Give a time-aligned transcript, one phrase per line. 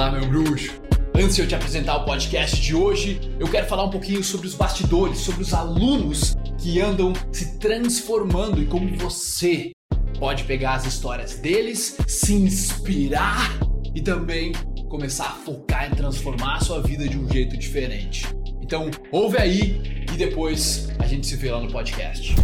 [0.00, 0.80] Fala, meu bruxo!
[1.14, 4.46] Antes de eu te apresentar o podcast de hoje, eu quero falar um pouquinho sobre
[4.46, 9.72] os bastidores, sobre os alunos que andam se transformando e como você
[10.18, 13.58] pode pegar as histórias deles, se inspirar
[13.94, 14.52] e também
[14.88, 18.26] começar a focar em transformar a sua vida de um jeito diferente.
[18.62, 22.34] Então, ouve aí e depois a gente se vê lá no podcast.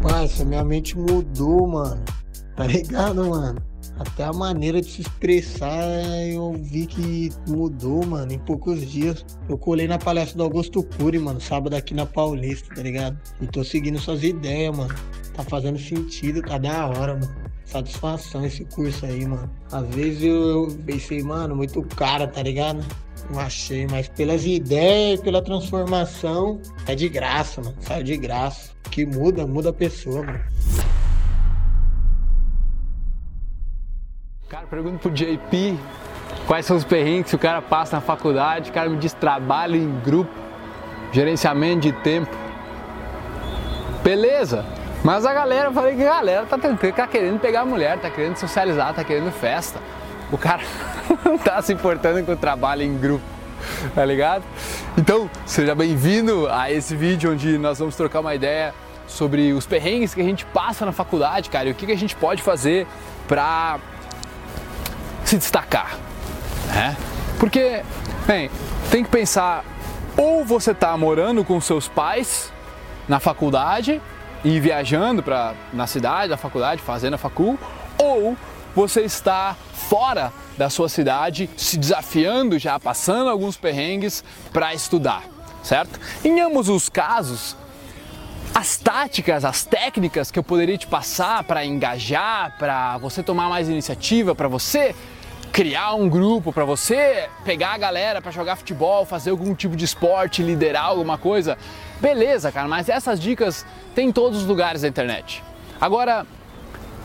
[0.00, 2.04] Parça, minha mente mudou, mano.
[2.54, 3.67] Tá ligado, mano?
[3.98, 5.84] Até a maneira de se expressar
[6.26, 9.24] eu vi que mudou, mano, em poucos dias.
[9.48, 13.18] Eu colei na palestra do Augusto Cury, mano, sábado aqui na Paulista, tá ligado?
[13.40, 14.94] E tô seguindo suas ideias, mano.
[15.34, 17.48] Tá fazendo sentido, tá da hora, mano.
[17.64, 19.50] Satisfação esse curso aí, mano.
[19.70, 22.84] Às vezes eu, eu pensei, mano, muito cara, tá ligado?
[23.30, 27.76] Não achei, mas pelas ideias, pela transformação, é de graça, mano.
[27.80, 28.70] Saiu de graça.
[28.90, 30.40] Que muda, muda a pessoa, mano.
[34.58, 35.78] Cara, pergunto pro JP
[36.48, 38.70] quais são os perrengues que o cara passa na faculdade.
[38.70, 40.32] O cara me diz trabalho em grupo,
[41.12, 42.36] gerenciamento de tempo.
[44.02, 44.66] Beleza,
[45.04, 48.36] mas a galera, eu falei que a galera tá, tá querendo pegar mulher, tá querendo
[48.36, 49.78] socializar, tá querendo festa.
[50.32, 50.62] O cara
[51.24, 53.24] não tá se importando com o trabalho em grupo,
[53.94, 54.42] tá ligado?
[54.96, 58.74] Então, seja bem-vindo a esse vídeo onde nós vamos trocar uma ideia
[59.06, 61.96] sobre os perrengues que a gente passa na faculdade, cara, e o que, que a
[61.96, 62.88] gente pode fazer
[63.28, 63.78] pra
[65.28, 65.98] se destacar,
[66.68, 66.96] né?
[67.38, 67.82] Porque,
[68.26, 68.50] bem,
[68.90, 69.62] tem que pensar
[70.16, 72.50] ou você está morando com seus pais
[73.06, 74.00] na faculdade
[74.42, 77.58] e viajando para na cidade, da faculdade, fazendo a facul,
[77.98, 78.38] ou
[78.74, 85.24] você está fora da sua cidade, se desafiando já, passando alguns perrengues para estudar,
[85.62, 86.00] certo?
[86.24, 87.54] Em ambos os casos,
[88.54, 93.68] as táticas, as técnicas que eu poderia te passar para engajar, para você tomar mais
[93.68, 94.94] iniciativa, para você
[95.58, 99.84] criar um grupo, para você pegar a galera para jogar futebol, fazer algum tipo de
[99.84, 101.58] esporte, liderar alguma coisa,
[102.00, 105.42] beleza, cara, mas essas dicas tem em todos os lugares da internet.
[105.80, 106.24] Agora,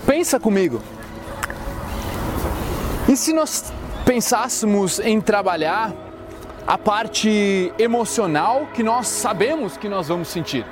[0.06, 0.84] pensa comigo.
[3.10, 3.74] E se nós
[4.06, 5.92] pensássemos em trabalhar
[6.68, 10.64] a parte emocional que nós sabemos que nós vamos sentir?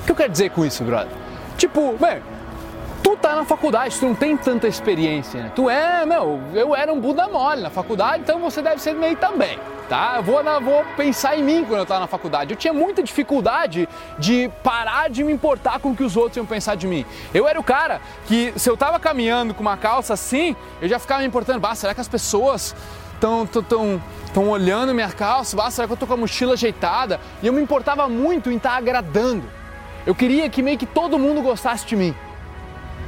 [0.00, 1.12] O que eu quero dizer com isso, brother?
[1.58, 2.22] Tipo, bem,
[3.24, 5.52] tá na faculdade, tu não tem tanta experiência, né?
[5.56, 9.16] Tu é, meu, eu era um Buda mole na faculdade, então você deve ser meio
[9.16, 9.58] também,
[9.88, 10.16] tá?
[10.16, 12.52] Eu vou, vou pensar em mim quando eu tava na faculdade.
[12.52, 16.44] Eu tinha muita dificuldade de parar de me importar com o que os outros iam
[16.44, 17.06] pensar de mim.
[17.32, 20.98] Eu era o cara que, se eu tava caminhando com uma calça assim, eu já
[20.98, 22.76] ficava me importando, bah, será que as pessoas
[23.14, 24.02] estão tão,
[24.34, 25.56] tão olhando minha calça?
[25.56, 27.18] Bah, será que eu tô com a mochila ajeitada?
[27.42, 29.44] E eu me importava muito em estar tá agradando.
[30.04, 32.14] Eu queria que meio que todo mundo gostasse de mim.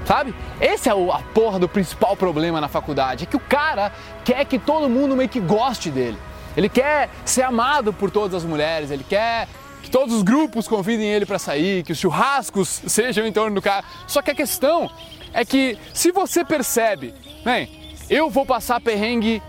[0.06, 0.32] Sabe?
[0.60, 3.24] Esse é o, a porra do principal problema na faculdade.
[3.24, 3.92] É que o cara
[4.24, 6.16] quer que todo mundo meio que goste dele.
[6.56, 9.48] Ele quer ser amado por todas as mulheres, ele quer
[9.82, 13.62] que todos os grupos convidem ele para sair, que os churrascos sejam em torno do
[13.62, 13.84] cara.
[14.06, 14.90] Só que a questão
[15.34, 17.12] é que se você percebe,
[17.44, 19.42] bem, eu vou passar perrengue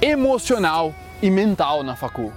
[0.00, 2.32] emocional e mental na facul.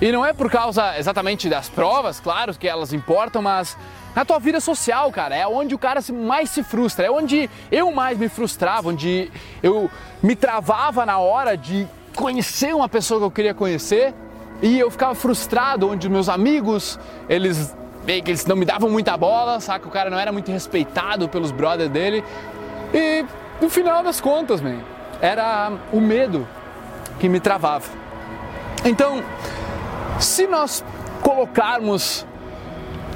[0.00, 3.76] E não é por causa exatamente das provas, claro que elas importam, mas
[4.14, 7.92] na tua vida social, cara, é onde o cara mais se frustra, é onde eu
[7.92, 9.30] mais me frustrava, onde
[9.62, 9.90] eu
[10.22, 14.14] me travava na hora de conhecer uma pessoa que eu queria conhecer
[14.62, 16.98] e eu ficava frustrado, onde meus amigos,
[17.28, 17.74] eles
[18.06, 19.88] eles não me davam muita bola, saca?
[19.88, 22.22] O cara não era muito respeitado pelos brothers dele.
[22.92, 23.24] E
[23.60, 24.78] no final das contas, man,
[25.22, 26.46] era o medo
[27.18, 27.86] que me travava.
[28.84, 29.22] Então,
[30.20, 30.84] se nós
[31.22, 32.26] colocarmos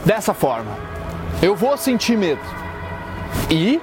[0.07, 0.88] dessa forma,
[1.41, 2.41] eu vou sentir medo.
[3.51, 3.81] E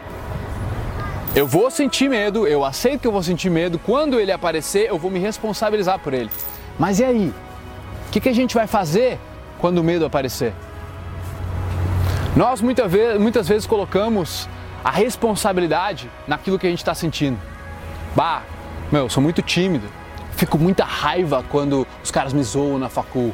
[1.35, 3.79] eu vou sentir medo, eu aceito que eu vou sentir medo.
[3.79, 6.29] Quando ele aparecer, eu vou me responsabilizar por ele.
[6.77, 7.33] Mas e aí?
[8.07, 9.19] O que, que a gente vai fazer
[9.59, 10.53] quando o medo aparecer?
[12.35, 14.49] Nós muitas vezes, muitas vezes colocamos
[14.83, 17.39] a responsabilidade naquilo que a gente está sentindo.
[18.15, 18.43] Bah,
[18.91, 19.87] meu, eu sou muito tímido.
[20.31, 23.33] Fico muita raiva quando os caras me zoam na facul.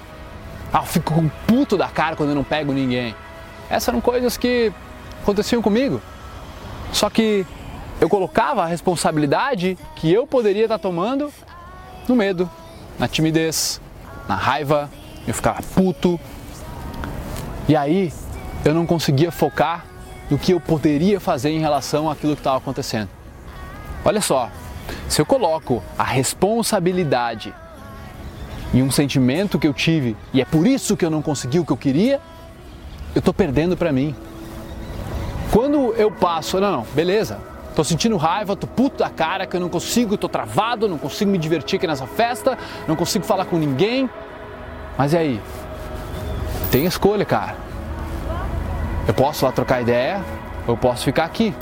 [0.71, 3.15] Ah, eu fico com puto da cara quando eu não pego ninguém.
[3.71, 4.71] Essas eram coisas que
[5.21, 6.01] aconteciam comigo.
[6.91, 7.45] Só que
[8.01, 11.31] eu colocava a responsabilidade que eu poderia estar tomando
[12.05, 12.49] no medo,
[12.99, 13.79] na timidez,
[14.27, 14.89] na raiva,
[15.25, 16.19] eu ficava puto.
[17.69, 18.11] E aí
[18.65, 19.85] eu não conseguia focar
[20.29, 23.09] no que eu poderia fazer em relação àquilo que estava acontecendo.
[24.03, 24.49] Olha só,
[25.07, 27.53] se eu coloco a responsabilidade
[28.73, 31.65] em um sentimento que eu tive e é por isso que eu não consegui o
[31.65, 32.19] que eu queria,
[33.15, 34.15] eu estou perdendo para mim.
[35.51, 37.39] Quando eu passo, não, não, beleza,
[37.75, 41.31] Tô sentindo raiva, tô puto da cara que eu não consigo, tô travado, não consigo
[41.31, 44.09] me divertir aqui nessa festa, não consigo falar com ninguém.
[44.97, 45.41] Mas e aí?
[46.69, 47.55] Tem escolha, cara.
[49.07, 50.21] Eu posso lá trocar ideia,
[50.67, 51.55] ou eu posso ficar aqui.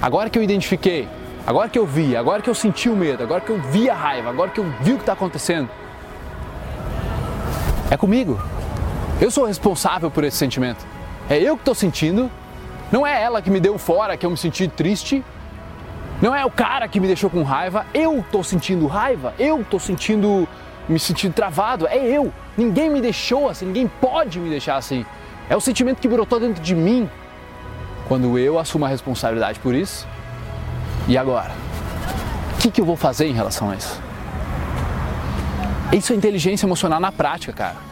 [0.00, 1.06] Agora que eu identifiquei,
[1.46, 3.94] agora que eu vi, agora que eu senti o medo, agora que eu vi a
[3.94, 5.68] raiva, agora que eu vi o que está acontecendo,
[7.90, 8.40] é comigo.
[9.22, 10.84] Eu sou responsável por esse sentimento.
[11.30, 12.28] É eu que estou sentindo.
[12.90, 15.24] Não é ela que me deu fora, que eu me senti triste.
[16.20, 17.86] Não é o cara que me deixou com raiva.
[17.94, 19.32] Eu estou sentindo raiva.
[19.38, 20.48] Eu estou sentindo,
[20.88, 21.86] me sentindo travado.
[21.86, 22.32] É eu.
[22.58, 23.66] Ninguém me deixou assim.
[23.66, 25.06] Ninguém pode me deixar assim.
[25.48, 27.08] É o sentimento que brotou dentro de mim.
[28.08, 30.04] Quando eu assumo a responsabilidade por isso.
[31.06, 31.52] E agora?
[32.56, 34.02] O que, que eu vou fazer em relação a isso?
[35.92, 37.91] Isso é inteligência emocional na prática, cara.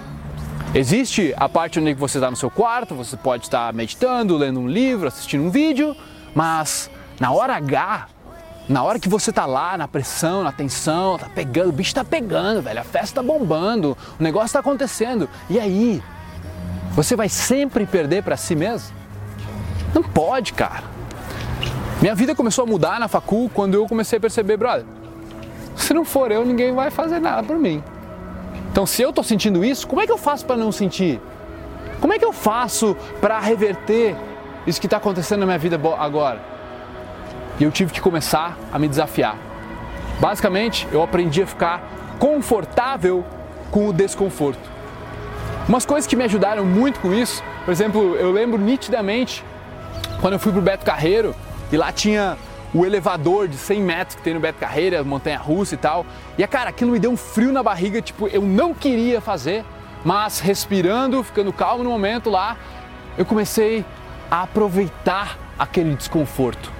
[0.73, 4.69] Existe a parte onde você está no seu quarto, você pode estar meditando, lendo um
[4.69, 5.97] livro, assistindo um vídeo,
[6.33, 6.89] mas
[7.19, 8.07] na hora H,
[8.69, 12.05] na hora que você está lá, na pressão, na tensão, tá pegando, o bicho está
[12.05, 15.29] pegando, velho, a festa tá bombando, o negócio está acontecendo.
[15.49, 16.01] E aí?
[16.93, 18.95] Você vai sempre perder para si mesmo?
[19.93, 20.85] Não pode, cara.
[22.01, 24.87] Minha vida começou a mudar na facul quando eu comecei a perceber, brother,
[25.75, 27.83] se não for eu, ninguém vai fazer nada por mim.
[28.71, 31.21] Então, se eu estou sentindo isso, como é que eu faço para não sentir?
[32.01, 34.17] Como é que eu faço para reverter
[34.67, 36.41] isso que está acontecendo na minha vida agora?
[37.59, 39.37] E eu tive que começar a me desafiar.
[40.21, 41.83] Basicamente, eu aprendi a ficar
[42.19, 43.25] confortável
[43.71, 44.71] com o desconforto.
[45.69, 49.45] Umas coisas que me ajudaram muito com isso, por exemplo, eu lembro nitidamente
[50.21, 51.35] quando eu fui pro Beto Carreiro
[51.71, 52.37] e lá tinha
[52.73, 56.07] o elevador de 100 metros que tem no Beto Carreira, montanha russa e tal.
[56.39, 59.65] E cara, aquilo me deu um frio na barriga, tipo, eu não queria fazer,
[60.05, 62.57] mas respirando, ficando calmo no momento lá,
[63.19, 63.85] eu comecei
[64.31, 66.73] a aproveitar aquele desconforto.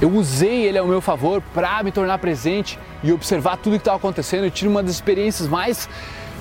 [0.00, 3.96] Eu usei ele ao meu favor para me tornar presente e observar tudo que estava
[3.96, 4.44] acontecendo.
[4.44, 5.88] Eu tive uma das experiências mais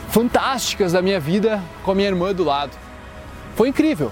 [0.10, 2.72] fantásticas da minha vida com a minha irmã do lado.
[3.56, 4.12] Foi incrível.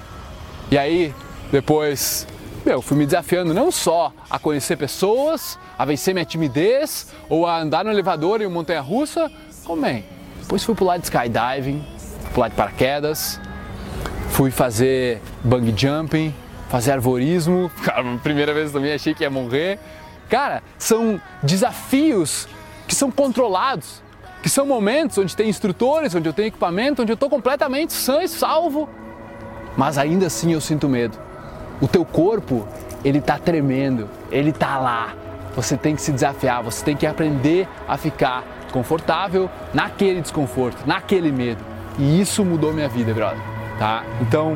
[0.69, 1.13] E aí,
[1.51, 2.27] depois
[2.67, 7.61] meu, fui me desafiando não só a conhecer pessoas, a vencer minha timidez ou a
[7.61, 9.31] andar no elevador em uma montanha russa,
[9.63, 10.03] como bem.
[10.41, 11.81] Depois fui pular de skydiving,
[12.33, 13.39] pular de paraquedas,
[14.31, 16.35] fui fazer bungee jumping,
[16.67, 17.71] fazer arvorismo.
[17.85, 19.79] Cara, primeira vez também achei que ia morrer.
[20.29, 22.49] Cara, são desafios
[22.85, 24.03] que são controlados,
[24.43, 28.21] que são momentos onde tem instrutores, onde eu tenho equipamento, onde eu estou completamente sã
[28.23, 28.89] e salvo,
[29.77, 31.26] mas ainda assim eu sinto medo.
[31.81, 32.67] O teu corpo,
[33.03, 35.13] ele está tremendo, ele está lá.
[35.55, 41.31] Você tem que se desafiar, você tem que aprender a ficar confortável naquele desconforto, naquele
[41.31, 41.63] medo.
[41.97, 43.39] E isso mudou minha vida, brother.
[43.79, 44.03] Tá?
[44.21, 44.55] Então,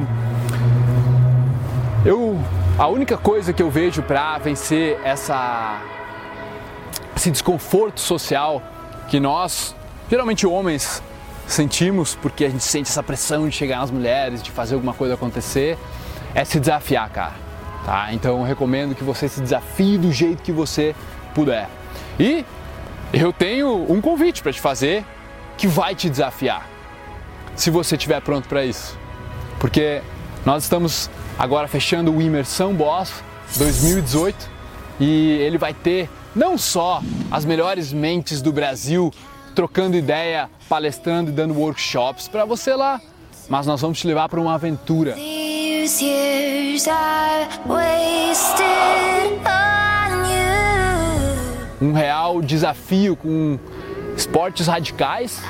[2.06, 2.40] eu
[2.78, 5.82] a única coisa que eu vejo para vencer essa
[7.16, 8.62] esse desconforto social
[9.08, 9.76] que nós,
[10.10, 11.04] geralmente homens,
[11.46, 15.14] sentimos porque a gente sente essa pressão de chegar nas mulheres, de fazer alguma coisa
[15.14, 15.78] acontecer,
[16.34, 17.34] é se desafiar, cara.
[17.86, 18.14] Tá?
[18.14, 20.96] Então eu recomendo que você se desafie do jeito que você
[21.34, 21.68] puder.
[22.20, 22.46] E
[23.14, 25.06] eu tenho um convite para te fazer
[25.58, 26.68] que vai te desafiar,
[27.56, 28.98] se você estiver pronto para isso.
[29.60, 30.02] Porque
[30.46, 33.24] nós estamos agora fechando o Imersão Boss
[33.58, 34.50] 2018
[35.00, 39.12] e ele vai ter não só as melhores mentes do Brasil
[39.54, 43.02] trocando ideia, palestrando e dando workshops para você lá,
[43.50, 45.16] mas nós vamos te levar para uma aventura
[51.82, 53.60] um real desafio com
[54.16, 55.42] esportes radicais.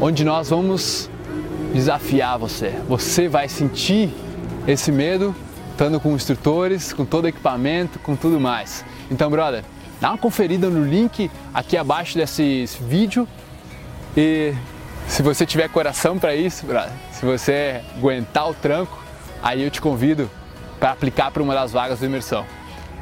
[0.00, 1.10] Onde nós vamos
[1.72, 2.74] desafiar você.
[2.88, 4.10] Você vai sentir
[4.68, 5.34] esse medo
[5.74, 8.84] estando com instrutores, com todo equipamento, com tudo mais.
[9.10, 9.64] Então, brother,
[10.00, 13.26] dá uma conferida no link aqui abaixo desse vídeo
[14.16, 14.54] e
[15.08, 19.02] se você tiver coração para isso, brother, se você aguentar o tranco,
[19.42, 20.30] aí eu te convido
[20.78, 22.46] para aplicar para uma das vagas da imersão.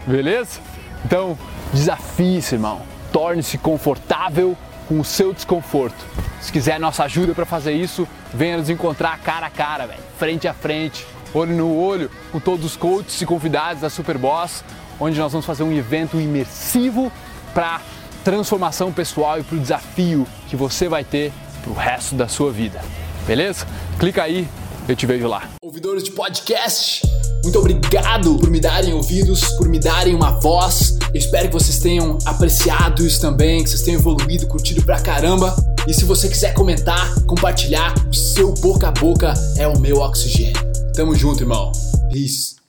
[0.06, 0.58] Beleza?
[1.04, 1.38] Então,
[1.74, 2.80] desafie-se, irmão.
[3.12, 4.56] Torne-se confortável
[4.88, 6.02] com o seu desconforto.
[6.40, 10.48] Se quiser nossa ajuda para fazer isso, venha nos encontrar cara a cara, velho, frente
[10.48, 14.64] a frente olho no olho com todos os coaches e convidados da Superboss,
[15.00, 17.10] onde nós vamos fazer um evento imersivo
[17.54, 17.80] para
[18.24, 22.50] transformação pessoal e para o desafio que você vai ter para o resto da sua
[22.50, 22.80] vida.
[23.26, 23.66] Beleza?
[23.98, 24.48] Clica aí,
[24.88, 25.48] eu te vejo lá.
[25.62, 27.02] Ouvidores de podcast,
[27.44, 31.78] muito obrigado por me darem ouvidos, por me darem uma voz Eu espero que vocês
[31.78, 35.54] tenham apreciado isso também, que vocês tenham evoluído, curtido pra caramba.
[35.86, 40.71] E se você quiser comentar, compartilhar, o seu boca a boca é o meu oxigênio.
[40.94, 41.72] Tamo junto, irmão.
[42.10, 42.61] Peace.